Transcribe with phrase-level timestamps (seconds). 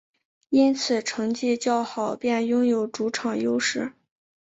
[0.49, 3.93] 因此成绩较好便拥有主场优势。